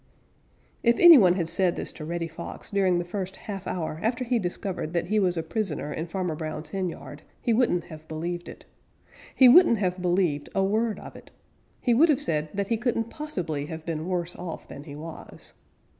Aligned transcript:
_If 0.81 0.97
any 0.97 1.19
one 1.19 1.35
had 1.35 1.47
said 1.47 1.75
this 1.75 1.91
to 1.91 2.05
Reddy 2.05 2.27
Fox 2.27 2.71
during 2.71 2.97
the 2.97 3.05
first 3.05 3.35
half 3.35 3.67
hour 3.67 3.99
after 4.01 4.23
he 4.23 4.39
discovered 4.39 4.93
that 4.93 5.09
he 5.09 5.19
was 5.19 5.37
a 5.37 5.43
prisoner 5.43 5.93
in 5.93 6.07
Farmer 6.07 6.33
Brown's 6.35 6.69
henyard, 6.69 7.21
he 7.39 7.53
wouldn't 7.53 7.83
have 7.83 8.07
believed 8.07 8.49
it. 8.49 8.65
He 9.35 9.47
wouldn't 9.47 9.77
have 9.77 10.01
believed 10.01 10.49
a 10.55 10.63
word 10.63 10.97
of 10.99 11.15
it. 11.15 11.29
He 11.81 11.93
would 11.93 12.09
have 12.09 12.19
said 12.19 12.49
that 12.51 12.69
he 12.69 12.77
couldn't 12.77 13.11
possibly 13.11 13.67
have 13.67 13.85
been 13.85 14.07
worse 14.07 14.35
off 14.35 14.67
than 14.67 14.85
he 14.85 14.95
was. 14.95 15.53